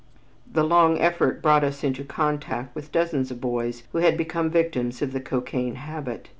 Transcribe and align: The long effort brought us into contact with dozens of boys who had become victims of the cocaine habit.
The 0.51 0.63
long 0.63 0.97
effort 0.97 1.43
brought 1.43 1.63
us 1.63 1.83
into 1.83 2.03
contact 2.03 2.73
with 2.73 2.91
dozens 2.91 3.29
of 3.29 3.39
boys 3.39 3.83
who 3.91 3.99
had 3.99 4.17
become 4.17 4.49
victims 4.49 4.99
of 5.03 5.13
the 5.13 5.21
cocaine 5.21 5.75
habit. 5.75 6.29